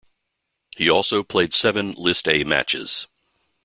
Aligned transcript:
He 0.77 0.89
also 0.89 1.21
played 1.21 1.53
seven 1.53 1.91
List 1.91 2.27
A 2.27 2.43
matches. 2.43 3.05